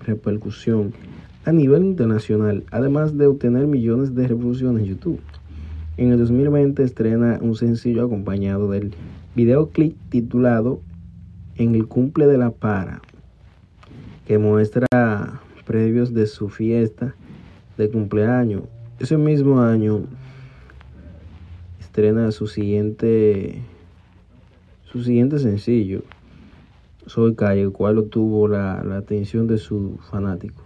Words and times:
Repercusión 0.00 0.92
a 1.44 1.52
nivel 1.52 1.84
internacional, 1.84 2.64
además 2.70 3.16
de 3.16 3.26
obtener 3.26 3.66
millones 3.66 4.14
de 4.14 4.28
reproducciones 4.28 4.82
en 4.82 4.88
YouTube. 4.88 5.20
En 5.96 6.12
el 6.12 6.18
2020 6.18 6.82
estrena 6.82 7.38
un 7.40 7.54
sencillo 7.54 8.04
acompañado 8.04 8.70
del 8.70 8.92
videoclip 9.34 9.96
titulado 10.10 10.80
En 11.56 11.74
el 11.74 11.86
cumple 11.86 12.26
de 12.26 12.38
la 12.38 12.50
para, 12.50 13.02
que 14.26 14.38
muestra 14.38 14.86
previos 15.66 16.14
de 16.14 16.26
su 16.26 16.48
fiesta 16.48 17.14
de 17.76 17.90
cumpleaños. 17.90 18.62
Ese 18.98 19.16
mismo 19.16 19.60
año 19.60 20.02
estrena 21.80 22.30
su 22.30 22.46
siguiente 22.46 23.62
su 24.84 25.02
siguiente 25.02 25.38
sencillo, 25.38 26.02
Soy 27.08 27.34
el 27.40 27.72
cual 27.72 27.98
obtuvo 27.98 28.48
la, 28.48 28.82
la 28.84 28.98
atención 28.98 29.46
de 29.46 29.58
su 29.58 29.98
fanático. 30.10 30.62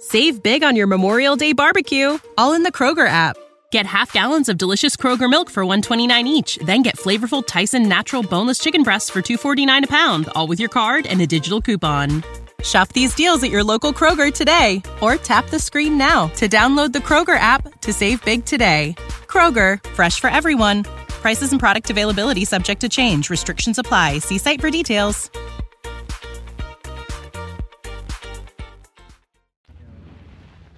Save 0.00 0.42
big 0.42 0.62
on 0.62 0.76
your 0.76 0.86
Memorial 0.86 1.36
Day 1.36 1.52
barbecue, 1.52 2.18
all 2.36 2.54
in 2.54 2.62
the 2.62 2.70
Kroger 2.70 3.08
app. 3.08 3.36
Get 3.70 3.84
half 3.84 4.12
gallons 4.12 4.48
of 4.48 4.56
delicious 4.56 4.96
Kroger 4.96 5.28
milk 5.28 5.50
for 5.50 5.64
129 5.64 6.26
each, 6.26 6.58
then 6.64 6.82
get 6.82 6.96
flavorful 6.96 7.44
Tyson 7.46 7.88
natural 7.88 8.22
boneless 8.22 8.58
chicken 8.58 8.82
breasts 8.82 9.10
for 9.10 9.20
249 9.20 9.84
a 9.84 9.86
pound, 9.86 10.28
all 10.34 10.46
with 10.46 10.60
your 10.60 10.70
card 10.70 11.06
and 11.06 11.20
a 11.20 11.26
digital 11.26 11.60
coupon. 11.60 12.22
Shop 12.62 12.88
these 12.92 13.14
deals 13.14 13.42
at 13.42 13.50
your 13.50 13.62
local 13.62 13.92
Kroger 13.92 14.32
today 14.32 14.82
or 15.00 15.16
tap 15.16 15.48
the 15.50 15.58
screen 15.58 15.96
now 15.96 16.28
to 16.36 16.48
download 16.48 16.92
the 16.92 16.98
Kroger 16.98 17.38
app 17.38 17.80
to 17.82 17.92
save 17.92 18.24
big 18.24 18.44
today. 18.44 18.94
Kroger, 19.26 19.82
fresh 19.90 20.18
for 20.18 20.28
everyone. 20.28 20.84
Prices 21.20 21.52
and 21.52 21.60
product 21.60 21.90
availability 21.90 22.44
subject 22.44 22.80
to 22.82 22.88
change. 22.88 23.30
Restrictions 23.30 23.78
apply. 23.78 24.20
See 24.20 24.38
site 24.38 24.60
for 24.60 24.70
details. 24.70 25.30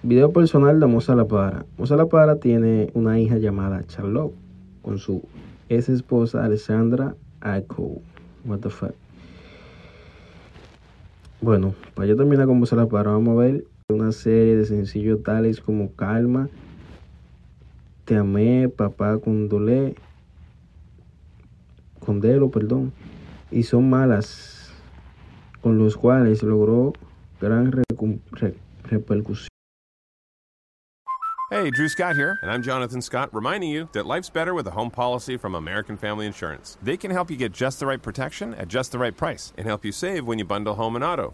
Video 0.03 0.31
personal 0.31 0.79
de 0.79 0.87
Moza 0.87 1.15
La 1.15 1.25
Para. 1.25 1.63
Moza 1.77 1.95
La 1.95 2.07
Para 2.07 2.37
tiene 2.37 2.89
una 2.95 3.19
hija 3.19 3.37
llamada 3.37 3.85
Charlotte 3.85 4.33
con 4.81 4.97
su 4.97 5.21
ex 5.69 5.89
esposa 5.89 6.43
Alessandra 6.43 7.15
Aiko. 7.41 8.01
What 8.43 8.61
the 8.61 8.71
fuck. 8.71 8.95
Bueno, 11.39 11.75
para 11.93 12.07
yo 12.07 12.15
terminar 12.15 12.47
con 12.47 12.59
Moza 12.59 12.75
La 12.75 12.87
Para, 12.87 13.11
vamos 13.11 13.37
a 13.37 13.41
ver 13.41 13.65
una 13.89 14.11
serie 14.11 14.55
de 14.55 14.65
sencillos 14.65 15.21
tales 15.21 15.61
como 15.61 15.93
Calma, 15.93 16.49
Te 18.05 18.15
amé, 18.15 18.69
Papá 18.69 19.19
Condolé, 19.19 19.95
Condelo, 22.11 22.51
perdón, 22.51 22.91
y 23.51 23.63
Son 23.63 23.89
Malas, 23.89 24.69
con 25.61 25.79
los 25.79 25.95
cuales 25.95 26.43
logró 26.43 26.91
gran 27.39 27.71
repercusión. 28.83 29.47
Hey, 31.49 31.69
Drew 31.69 31.87
Scott 31.87 32.17
here, 32.17 32.37
and 32.41 32.51
I'm 32.51 32.63
Jonathan 32.63 33.01
Scott, 33.01 33.33
reminding 33.33 33.69
you 33.69 33.87
that 33.93 34.05
life's 34.05 34.29
better 34.29 34.53
with 34.53 34.67
a 34.67 34.71
home 34.71 34.91
policy 34.91 35.37
from 35.37 35.55
American 35.55 35.95
Family 35.95 36.25
Insurance. 36.25 36.77
They 36.83 36.97
can 36.97 37.11
help 37.11 37.31
you 37.31 37.37
get 37.37 37.53
just 37.53 37.79
the 37.79 37.85
right 37.85 38.01
protection 38.01 38.53
at 38.55 38.67
just 38.67 38.91
the 38.91 38.99
right 38.99 39.15
price 39.15 39.53
and 39.57 39.65
help 39.65 39.85
you 39.85 39.93
save 39.93 40.27
when 40.27 40.37
you 40.37 40.43
bundle 40.43 40.75
home 40.75 40.95
and 40.95 41.03
auto. 41.03 41.33